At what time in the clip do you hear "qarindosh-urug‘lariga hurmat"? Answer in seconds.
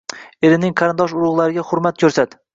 0.81-2.03